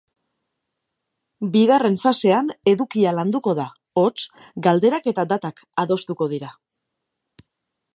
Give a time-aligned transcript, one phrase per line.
[1.55, 3.69] Bigarren fasean edukia landuko da,
[4.05, 4.17] hots,
[4.69, 6.55] galderak eta datak adostuko dira.